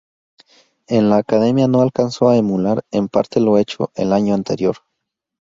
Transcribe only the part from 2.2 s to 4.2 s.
a emular en parte lo hecho el